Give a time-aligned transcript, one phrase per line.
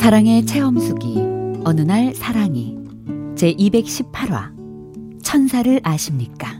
[0.00, 1.18] 사랑의 체험수기
[1.62, 2.78] 어느 날 사랑이
[3.36, 4.50] 제 218화
[5.22, 6.58] 천사를 아십니까?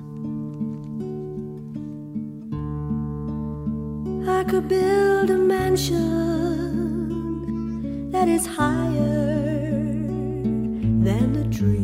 [4.28, 6.10] I could build a mansion
[8.12, 9.08] that is higher
[11.02, 11.80] than the trees.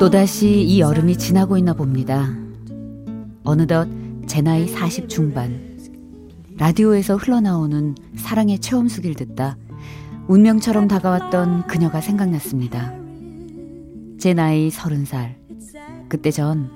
[0.00, 2.34] 또다시 이 여름이 지나고 있나 봅니다.
[3.44, 3.86] 어느덧
[4.26, 5.67] 제 나이 40 중반.
[6.58, 9.56] 라디오에서 흘러나오는 사랑의 체험수기를 듣다
[10.26, 12.92] 운명처럼 다가왔던 그녀가 생각났습니다.
[14.18, 15.38] 제 나이 서른 살.
[16.08, 16.68] 그때 전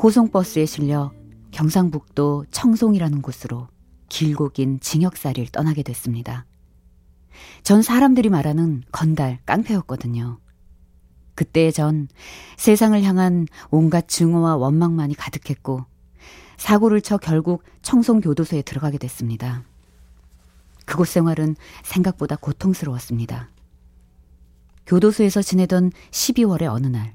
[0.00, 1.12] 호송버스에 실려
[1.50, 3.66] 경상북도 청송이라는 곳으로
[4.08, 6.46] 길고 긴 징역살이를 떠나게 됐습니다.
[7.64, 10.38] 전 사람들이 말하는 건달, 깡패였거든요.
[11.34, 12.06] 그때 전
[12.56, 15.86] 세상을 향한 온갖 증오와 원망만이 가득했고
[16.58, 19.64] 사고를 쳐 결국 청송교도소에 들어가게 됐습니다.
[20.84, 23.48] 그곳 생활은 생각보다 고통스러웠습니다.
[24.86, 27.14] 교도소에서 지내던 12월의 어느 날,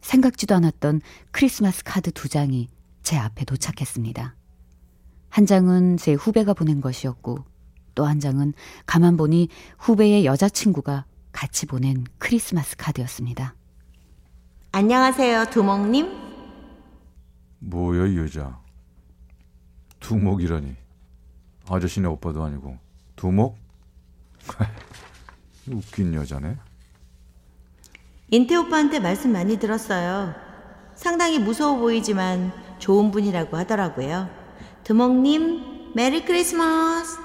[0.00, 2.68] 생각지도 않았던 크리스마스 카드 두 장이
[3.02, 4.34] 제 앞에 도착했습니다.
[5.28, 7.44] 한 장은 제 후배가 보낸 것이었고,
[7.94, 8.54] 또 한 장은
[8.86, 13.54] 가만 보니 후배의 여자친구가 같이 보낸 크리스마스 카드였습니다.
[14.72, 16.29] 안녕하세요, 두목님.
[17.60, 18.58] 뭐야 이 여자?
[20.00, 20.74] 두목이라니.
[21.68, 22.78] 아저씨네 오빠도 아니고.
[23.16, 23.56] 두목?
[25.70, 26.56] 웃긴 여자네.
[28.30, 30.34] 인태 오빠한테 말씀 많이 들었어요.
[30.94, 34.28] 상당히 무서워 보이지만 좋은 분이라고 하더라고요.
[34.84, 37.18] 두목님 메리 크리스마스!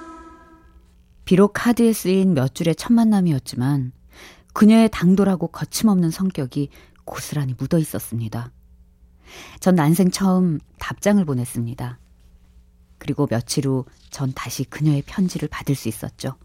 [1.24, 3.92] 비록 카드에 쓰인 몇 줄의 첫 만남이었지만
[4.54, 6.70] 그녀의 당돌하고 거침없는 성격이
[7.04, 8.52] 고스란히 묻어 있었습니다.
[9.60, 12.00] 전 난생 처음 답장을 보냈습니다.
[12.98, 16.36] 그리고 며칠 후 전 다시 그녀의 편지를 받을 수 있었죠.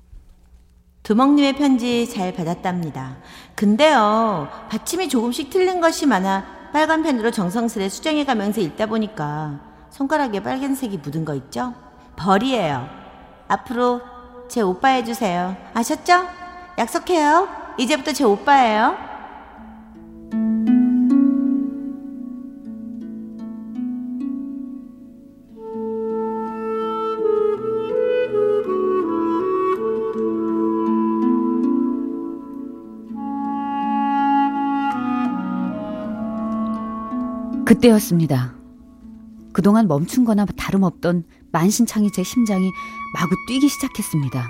[1.04, 3.18] 두목님의 편지 잘 받았답니다.
[3.54, 9.60] 근데요, 받침이 조금씩 틀린 것이 많아 빨간 펜으로 정성스레 수정해 가면서 읽다 보니까
[9.90, 11.74] 손가락에 빨간색이 묻은 거 있죠?
[12.16, 12.88] 벌이에요.
[13.46, 14.00] 앞으로
[14.48, 15.56] 제 오빠 해주세요.
[15.72, 16.26] 아셨죠?
[16.76, 17.48] 약속해요.
[17.78, 19.09] 이제부터 제 오빠예요.
[37.70, 38.52] 그때였습니다.
[39.52, 41.22] 그동안 멈춘 거나 다름없던
[41.52, 42.68] 만신창이 제 심장이
[43.14, 44.44] 마구 뛰기 시작했습니다.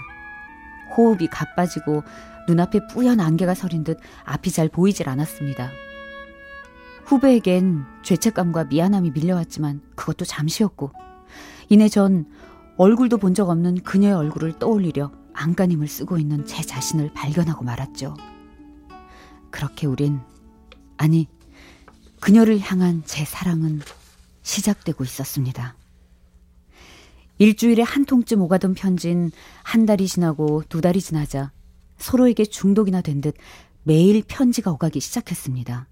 [0.97, 2.03] 호흡이 가빠지고
[2.48, 5.70] 눈앞에 뿌연 안개가 서린 듯 앞이 잘 보이질 않았습니다.
[7.04, 10.91] 후배에겐 죄책감과 미안함이 밀려왔지만 그것도 잠시였고
[11.69, 12.25] 이내 전
[12.78, 18.16] 얼굴도 본 적 없는 그녀의 얼굴을 떠올리려 안간힘을 쓰고 있는 제 자신을 발견하고 말았죠.
[19.50, 20.20] 그렇게 우린
[20.97, 21.28] 아니
[22.20, 23.81] 그녀를 향한 제 사랑은
[24.42, 25.75] 시작되고 있었습니다.
[27.38, 29.31] 일주일에 한 통쯤 오가던 편지는
[29.62, 31.50] 한 달이 지나고 두 달이 지나자
[31.97, 33.34] 서로에게 중독이나 된 듯
[33.82, 35.86] 매일 편지가 오가기 시작했습니다.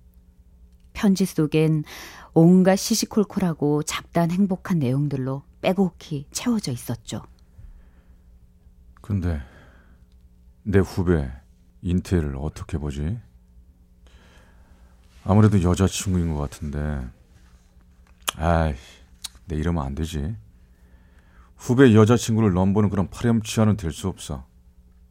[0.92, 1.84] 편지 속엔
[2.34, 7.22] 온갖 시시콜콜하고 잡다한 행복한 내용들로 빼곡히 채워져 있었죠.
[9.00, 9.40] 근데
[10.64, 11.30] 내 후배
[11.82, 13.18] 인텔을 어떻게 보지?
[15.28, 17.06] 아무래도 여자친구인 것 같은데.
[18.36, 18.74] 아이,
[19.44, 20.34] 내 이러면 안 되지.
[21.54, 24.46] 후배 여자친구를 넘보는 그런 파렴치한은 될 수 없어.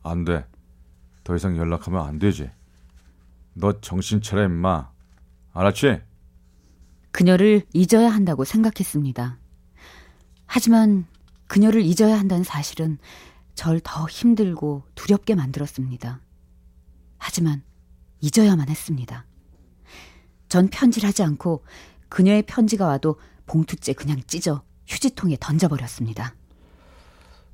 [0.02, 0.44] 안 돼.
[1.24, 2.50] 더 이상 연락하면 안 되지.
[3.54, 4.90] 너 정신 차려, 임마.
[5.54, 6.02] 알았지?
[7.12, 9.38] 그녀를 잊어야 한다고 생각했습니다.
[10.48, 11.06] 하지만
[11.48, 12.98] 그녀를 잊어야 한다는 사실은
[13.54, 16.22] 절 더 힘들고 두렵게 만들었습니다.
[17.20, 17.62] 하지만
[18.22, 19.27] 잊어야만 했습니다.
[20.50, 21.64] 전 편지를 하지 않고
[22.10, 26.34] 그녀의 편지가 와도 봉투째 그냥 찢어 휴지통에 던져버렸습니다.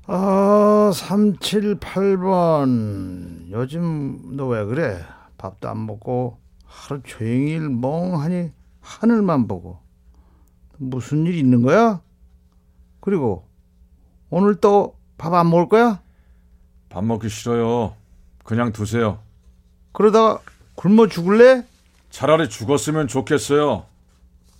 [0.06, 3.50] 아, 378번.
[3.50, 5.02] 요즘 너 왜 그래?
[5.38, 9.78] 밥도 안 먹고 하루 종일 멍하니 하늘만 보고.
[10.76, 12.00] 무슨 일 있는 거야?
[13.00, 13.48] 그리고
[14.30, 16.02] 오늘 또 밥 안 먹을 거야?
[16.88, 17.94] 밥 먹기 싫어요.
[18.44, 19.20] 그냥 두세요.
[19.92, 20.40] 그러다가
[20.74, 21.64] 굶어 죽을래?
[22.14, 23.86] 차라리 죽었으면 좋겠어요.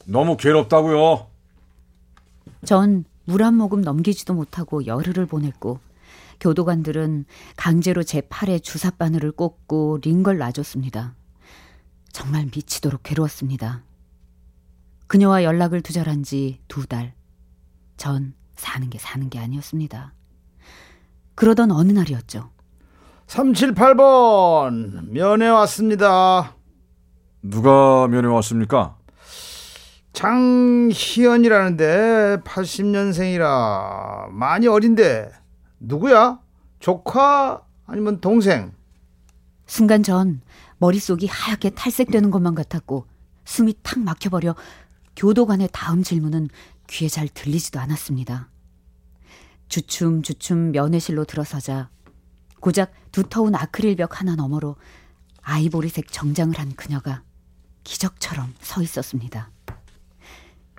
[0.06, 1.28] 너무 괴롭다고요.
[2.64, 5.78] 전 물 한 모금 넘기지도 못하고 열흘을 보냈고
[6.40, 7.24] 교도관들은
[7.56, 11.14] 강제로 제 팔에 주사바늘을 꽂고 링걸 놔줬습니다.
[12.12, 13.82] 정말 미치도록 괴로웠습니다.
[15.06, 17.14] 그녀와 연락을 두절한 지 두 달.
[17.96, 20.12] 전 사는 게 사는 게 아니었습니다.
[21.36, 22.50] 그러던 어느 날이었죠.
[23.28, 26.56] 378번 면회 왔습니다.
[27.46, 28.96] 누가 면회 왔습니까?
[30.14, 31.82] 장희연이라는데
[32.43, 35.31] 80년생이라 많이 어린데
[35.79, 36.41] 누구야?
[36.81, 38.73] 조카 아니면 동생?
[39.67, 40.41] 순간 전
[40.79, 43.06] 머릿속이 하얗게 탈색되는 것만 같았고
[43.44, 44.55] 숨이 탁 막혀버려
[45.14, 46.49] 교도관의 다음 질문은
[46.87, 48.49] 귀에 잘 들리지도 않았습니다.
[49.69, 51.90] 주춤주춤 면회실로 들어서자
[52.61, 54.76] 고작 두터운 아크릴벽 하나 너머로
[55.43, 57.23] 아이보리색 정장을 한 그녀가
[57.84, 59.50] 기적처럼 서 있었습니다.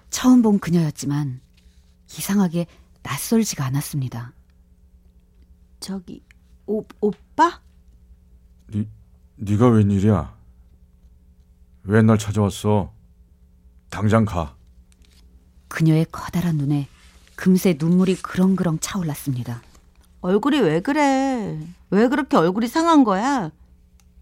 [0.09, 1.39] 처음 본 그녀였지만
[2.17, 2.67] 이상하게
[3.03, 4.33] 낯설지가 않았습니다.
[5.79, 6.23] 저기
[6.65, 7.61] 오, 오빠?
[8.73, 8.87] 니,
[9.35, 10.35] 네가 웬일이야?
[11.83, 12.91] 왜 날 찾아왔어?
[13.89, 14.55] 당장 가.
[15.67, 16.87] 그녀의 커다란 눈에
[17.35, 19.61] 금세 눈물이 그렁그렁 차올랐습니다.
[20.21, 21.59] 얼굴이 왜 그래?
[21.91, 23.51] 왜 그렇게 얼굴이 상한 거야?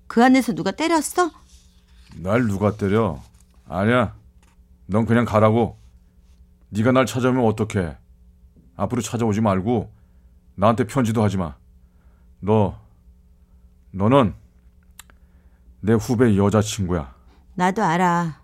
[0.07, 1.31] 그 안에서 누가 때렸어?
[2.15, 3.19] 날 누가 때려?
[3.67, 4.15] 아니야.
[4.85, 5.77] 넌 그냥 가라고.
[6.69, 7.97] 네가 날 찾아오면 어떡해?
[8.75, 9.91] 앞으로 찾아오지 말고
[10.55, 11.55] 나한테 편지도 하지 마.
[12.39, 12.79] 너
[13.91, 14.33] 너는
[15.81, 17.13] 내 후배 여자친구야.
[17.55, 18.41] 나도 알아.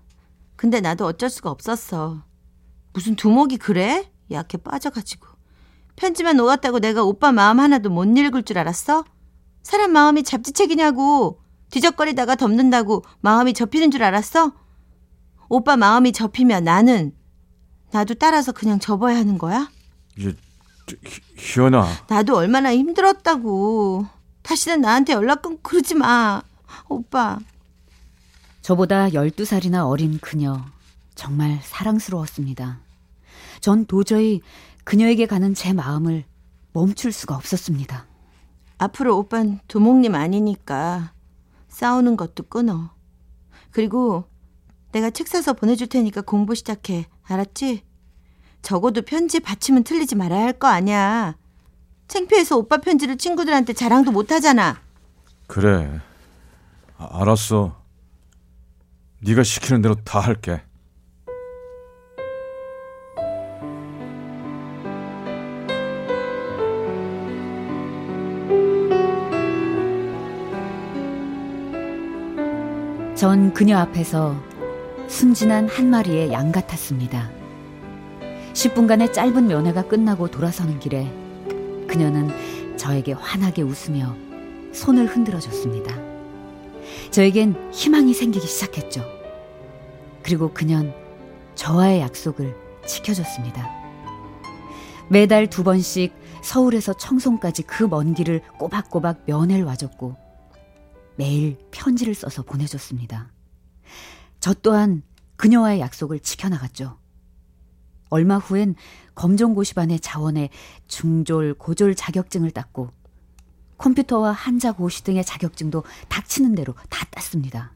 [0.56, 2.24] 근데 나도 어쩔 수가 없었어.
[2.94, 4.12] 무슨 두목이 그래?
[4.32, 5.28] 약해 빠져가지고.
[5.96, 9.04] 편지만 녹았다고 내가 오빠 마음 하나도 못 읽을 줄 알았어?
[9.64, 11.42] 사람 마음이 잡지책이냐고.
[11.70, 14.54] 뒤적거리다가 덮는다고 마음이 접히는 줄 알았어?
[15.50, 17.14] 오빠 마음이 접히면 나는
[17.92, 19.70] 나도 따라서 그냥 접어야 하는 거야?
[20.18, 20.36] 이제
[20.88, 21.86] 저, 희- 희연아.
[22.08, 24.06] 나도 얼마나 힘들었다고.
[24.44, 26.42] 다시는 나한테 연락 끊고 그러지 마.
[26.88, 27.40] 오빠.
[28.62, 30.64] 저보다 12살이나 어린 그녀.
[31.16, 32.80] 정말 사랑스러웠습니다.
[33.60, 34.42] 전 도저히
[34.84, 36.24] 그녀에게 가는 제 마음을
[36.74, 38.06] 멈출 수가 없었습니다.
[38.78, 41.12] 앞으로 오빤 두목님 아니니까
[41.80, 42.92] 싸우는 것도 끊어.
[43.72, 44.26] 그리고
[44.92, 47.08] 내가 책 사서 보내줄 테니까 공부 시작해.
[47.24, 47.86] 알았지?
[48.62, 51.38] 적어도 편지 받침은 틀리지 말아야 할 거 아니야.
[52.10, 54.82] 창피해서 오빠 편지를 친구들한테 자랑도 못 하잖아.
[55.48, 56.02] 그래.
[56.98, 57.82] 아, 알았어.
[59.22, 60.62] 네가 시키는 대로 다 할게.
[73.20, 74.42] 전 그녀 앞에서
[75.10, 77.30] 순진한 한 마리의 양 같았습니다.
[78.54, 81.12] 10분간의 짧은 면회가 끝나고 돌아서는 길에
[81.86, 82.30] 그녀는
[82.78, 84.16] 저에게 환하게 웃으며
[84.72, 85.94] 손을 흔들어 줬습니다.
[87.12, 89.04] 저에겐 희망이 생기기 시작했죠.
[90.24, 90.94] 그리고 그년
[91.56, 93.70] 저와의 약속을 지켜줬습니다.
[95.10, 100.29] 매달 두 번씩 서울에서 청송까지 그 먼 길을 꼬박꼬박 면회를 와줬고
[101.20, 103.30] 매일 편지를 써서 보내줬습니다.
[104.40, 105.04] 저 또한
[105.36, 106.98] 그녀와의 약속을 지켜나갔죠.
[108.10, 108.76] 얼마 후엔
[109.16, 110.50] 검정고시반의 자원에
[110.88, 112.92] 중졸, 고졸 자격증을 땄고
[113.78, 117.74] 컴퓨터와 한자고시 등의 자격증도 닥치는 대로 다 땄습니다.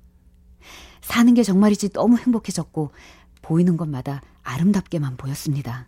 [1.01, 2.93] 사는 게 정말이지 너무 행복해졌고
[3.41, 5.87] 보이는 것마다 아름답게만 보였습니다.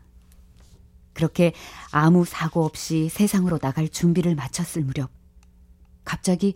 [1.13, 1.53] 그렇게
[1.91, 5.09] 아무 사고 없이 세상으로 나갈 준비를 마쳤을 무렵
[6.03, 6.53] 갑자기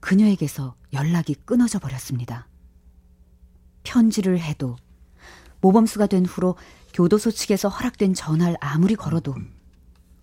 [0.00, 2.46] 그녀에게서 연락이 끊어져 버렸습니다.
[3.82, 4.76] 편지를 해도
[5.60, 6.56] 모범수가 된 후로
[6.92, 9.34] 교도소 측에서 허락된 전화를 아무리 걸어도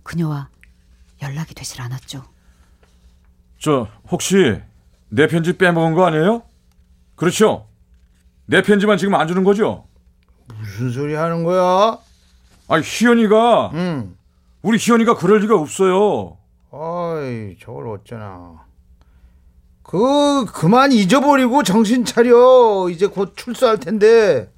[0.03, 0.49] 그녀와
[1.21, 2.23] 연락이 되질 않았죠.
[3.59, 4.61] 저 혹시
[5.09, 6.43] 내 편지 빼먹은 거 아니에요?
[7.15, 7.67] 그렇죠?
[8.45, 9.87] 내 편지만 지금 안 주는 거죠?
[10.59, 11.97] 무슨 소리 하는 거야?
[12.67, 14.15] 아니 희연이가 응.
[14.61, 16.37] 우리 희연이가 그럴 리가 없어요.
[16.71, 18.64] 아이, 저걸 어쩌나.
[19.95, 22.89] 그, 그만 잊어버리고 정신 차려.
[22.91, 24.49] 이제 곧 출소할 텐데.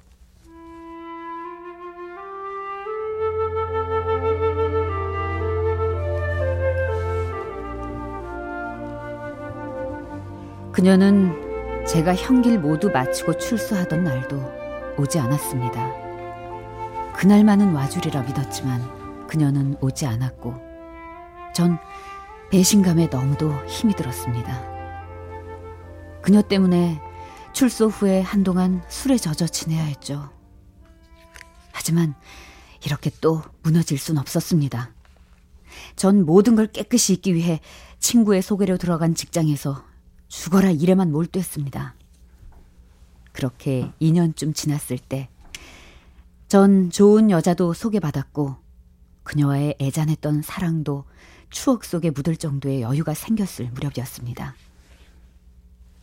[10.72, 14.42] 그녀는 제가 형길 모두 마치고 출소하던 날도
[14.98, 15.92] 오지 않았습니다.
[17.14, 20.54] 그날만은 와주리라 믿었지만 그녀는 오지 않았고
[21.54, 21.78] 전
[22.50, 24.77] 배신감에 너무도 힘이 들었습니다.
[26.22, 27.00] 그녀 때문에
[27.52, 30.30] 출소 후에 한동안 술에 젖어 지내야 했죠.
[31.72, 32.14] 하지만
[32.84, 34.92] 이렇게 또 무너질 순 없었습니다.
[35.96, 37.60] 전 모든 걸 깨끗이 잊기 위해
[37.98, 39.84] 친구의 소개로 들어간 직장에서
[40.28, 41.94] 죽어라 일에만 몰두했습니다.
[43.32, 45.28] 그렇게 2년쯤 지났을 때,
[46.48, 48.56] 전 좋은 여자도 소개받았고,
[49.22, 51.04] 그녀와의 애잔했던 사랑도
[51.50, 54.54] 추억 속에 묻을 정도의 여유가 생겼을 무렵이었습니다.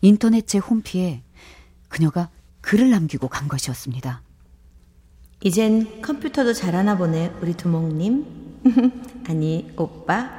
[0.06, 1.24] 인터넷 제 홈피에
[1.90, 2.30] 그녀가
[2.62, 4.22] 글을 남기고 간 것이었습니다.
[5.42, 8.62] 이젠 컴퓨터도 잘하나 보네, 우리 두목님.
[9.28, 10.30] 아니, 오빠.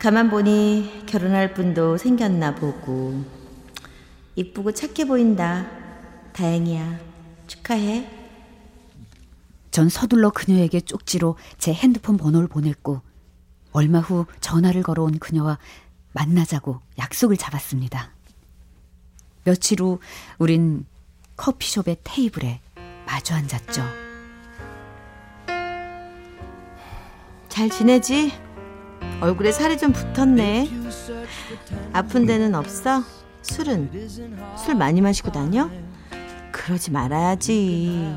[0.00, 3.24] 가만 보니 결혼할 분도 생겼나 보고.
[4.34, 5.70] 이쁘고 착해 보인다.
[6.32, 6.98] 다행이야.
[7.46, 8.10] 축하해.
[9.70, 13.00] 전 서둘러 그녀에게 쪽지로 제 핸드폰 번호를 보냈고,
[13.70, 15.58] 얼마 후 전화를 걸어온 그녀와
[16.12, 18.15] 만나자고 약속을 잡았습니다.
[19.46, 20.00] 며칠 후
[20.38, 20.84] 우린
[21.36, 22.60] 커피숍의 테이블에
[23.06, 23.82] 마주 앉았죠.
[27.48, 28.32] 잘 지내지?
[29.20, 30.68] 얼굴에 살이 좀 붙었네.
[31.92, 33.02] 아픈 데는 없어?
[33.42, 34.08] 술은?
[34.58, 35.70] 술 많이 마시고 다녀?
[36.50, 38.16] 그러지 말아야지.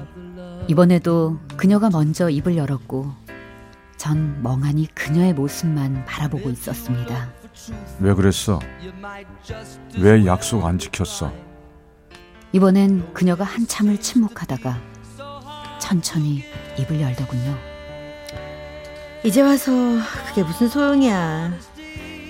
[0.68, 3.14] 이번에도 그녀가 먼저 입을 열었고
[3.98, 7.39] 전 멍하니 그녀의 모습만 바라보고 있었습니다.
[8.00, 8.60] 왜 그랬어?
[9.98, 11.32] 왜 약속 안 지켰어?
[12.52, 14.78] 이번엔 그녀가 한참을 침묵하다가
[15.80, 16.44] 천천히
[16.78, 17.56] 입을 열더군요.
[19.24, 19.72] 이제 와서
[20.28, 21.54] 그게 무슨 소용이야.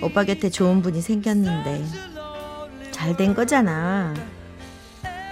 [0.01, 1.85] 오빠 곁에 좋은 분이 생겼는데
[2.91, 4.13] 잘 된 거잖아.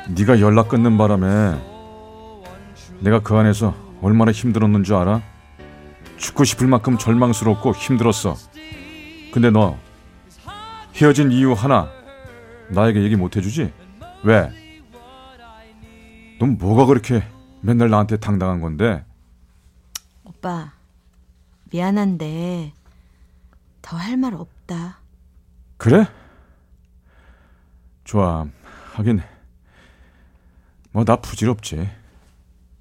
[0.09, 1.57] 네가 연락 끊는 바람에
[2.99, 5.21] 내가 그 안에서 얼마나 힘들었는 줄 알아?
[6.17, 8.35] 죽고 싶을 만큼 절망스럽고 힘들었어.
[9.33, 9.77] 근데 너
[10.99, 11.91] 헤어진 이유 하나
[12.69, 13.73] 나에게 얘기 못 해주지?
[14.23, 14.51] 왜?
[16.39, 17.23] 넌 뭐가 그렇게
[17.61, 19.05] 맨날 나한테 당당한 건데?
[20.23, 20.73] 오빠
[21.71, 22.73] 미안한데
[23.81, 24.99] 더 할 말 없다.
[25.77, 26.05] 그래?
[28.03, 28.45] 좋아.
[28.93, 29.21] 하긴
[30.91, 31.89] 뭐 나 부질없지.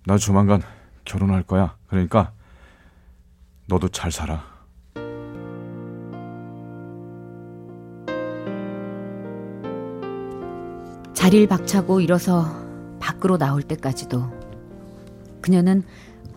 [0.06, 0.62] 나 조만간
[1.04, 1.76] 결혼할 거야.
[1.88, 2.32] 그러니까
[3.68, 4.55] 너도 잘 살아.
[11.26, 12.46] 자리를 박차고 일어서
[13.00, 14.30] 밖으로 나올 때까지도
[15.42, 15.82] 그녀는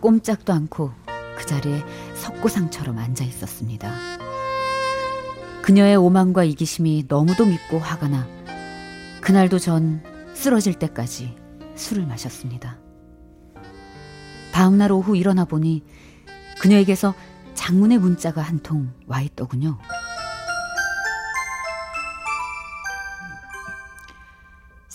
[0.00, 0.90] 꼼짝도 않고
[1.38, 1.80] 그 자리에
[2.16, 3.88] 석고상처럼 앉아 있었습니다.
[5.62, 8.26] 그녀의 오만과 이기심이 너무도 밉고 화가 나
[9.20, 10.02] 그날도 전
[10.34, 11.36] 쓰러질 때까지
[11.76, 12.76] 술을 마셨습니다.
[14.52, 15.84] 다음날 오후 일어나 보니
[16.58, 17.14] 그녀에게서
[17.54, 19.78] 장문의 문자가 한 통 와 있더군요.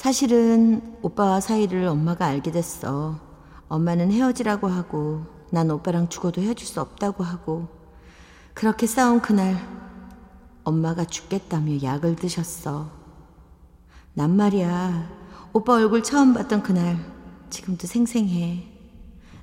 [0.06, 3.20] 사실은 오빠와 사이를 엄마가 알게 됐어.
[3.68, 7.68] 엄마는 헤어지라고 하고 난 오빠랑 죽어도 헤어질 수 없다고 하고
[8.54, 9.58] 그렇게 싸운 그날
[10.64, 12.92] 엄마가 죽겠다며 약을 드셨어.
[14.14, 15.10] 난 말이야.
[15.54, 17.00] 오빠 얼굴 처음 봤던 그날
[17.50, 18.64] 지금도 생생해.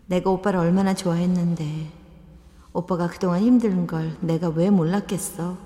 [0.06, 1.90] 내가 오빠를 얼마나 좋아했는데
[2.72, 5.58] 오빠가 그동안 힘든 걸 내가 왜 몰랐겠어.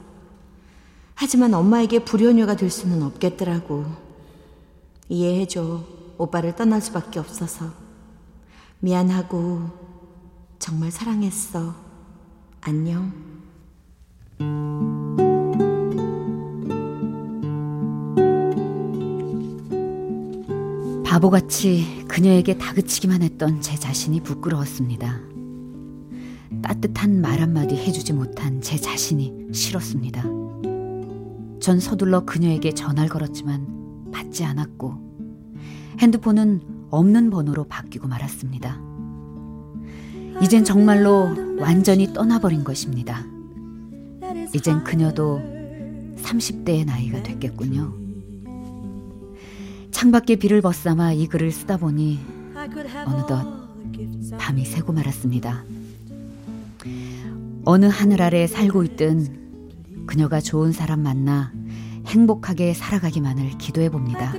[1.14, 4.05] 하지만 엄마에게 불효녀가 될 수는 없겠더라고.
[5.08, 5.84] 이해해줘.
[6.18, 7.70] 오빠를 떠날 수밖에 없어서.
[8.80, 9.62] 미안하고,
[10.58, 11.74] 정말 사랑했어.
[12.60, 13.12] 안녕.
[21.04, 25.20] 바보같이 그녀에게 다그치기만 했던 제 자신이 부끄러웠습니다.
[26.62, 30.22] 따뜻한 말 한마디 해주지 못한 제 자신이 싫었습니다.
[31.60, 33.75] 전 서둘러 그녀에게 전화를 걸었지만
[34.16, 34.94] 받지 않았고
[36.00, 38.80] 핸드폰은 없는 번호로 바뀌고 말았습니다.
[40.42, 43.24] 이젠 정말로 완전히 떠나버린 것입니다.
[44.54, 45.42] 이젠 그녀도
[46.16, 47.92] 30대의 나이가 됐겠군요.
[49.90, 52.18] 창밖에 비를 벗삼아 이 글을 쓰다 보니
[53.06, 53.68] 어느덧
[54.38, 55.62] 밤이 새고 말았습니다.
[57.66, 61.52] 어느 하늘 아래 살고 있든 그녀가 좋은 사람 만나
[62.06, 64.34] 행복하게 살아가기만을 기도해 봅니다.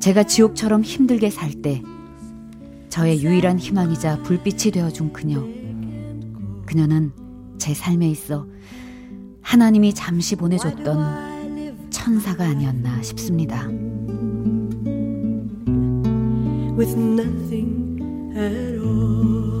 [0.00, 1.82] 제가 지옥처럼 힘들게 살 때
[2.88, 5.44] 저의 유일한 희망이자 불빛이 되어준 그녀.
[6.64, 7.12] 그녀는
[7.58, 8.46] 제 삶에 있어
[9.42, 13.68] 하나님이 잠시 보내줬던 천사가 아니었나 싶습니다.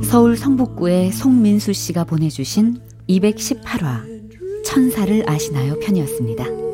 [0.04, 4.15] 서울 성북구의 송민수 씨가 보내주신 218화
[4.76, 6.65] 천사를 아시나요 편이었습니다.